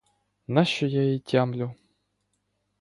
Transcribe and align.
Нащо 0.47 0.85
я 0.87 1.03
її 1.03 1.19
тямлю? 1.19 1.73